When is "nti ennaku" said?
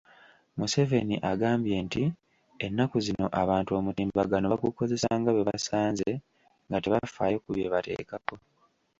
1.85-2.97